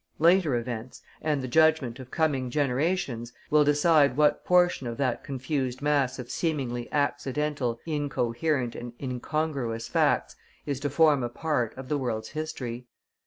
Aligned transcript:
Later 0.17 0.55
events, 0.55 1.03
and 1.21 1.43
the 1.43 1.47
judgment 1.47 1.99
of 1.99 2.09
coming 2.09 2.49
generations, 2.49 3.33
will 3.51 3.63
decide 3.63 4.17
what 4.17 4.43
portion 4.43 4.87
of 4.87 4.97
that 4.97 5.23
confused 5.23 5.79
mass 5.79 6.17
of 6.17 6.31
seemingly 6.31 6.91
accidental, 6.91 7.79
incoherent, 7.85 8.73
and 8.73 8.93
incongruous 8.99 9.87
facts 9.87 10.35
is 10.65 10.79
to 10.79 10.89
form 10.89 11.21
a 11.21 11.29
part 11.29 11.77
of 11.77 11.87
the 11.87 11.99
world's 11.99 12.29
history. 12.29 12.87